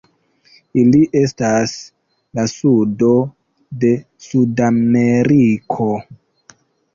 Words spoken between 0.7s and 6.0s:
Ili estas la sudo de Sudameriko.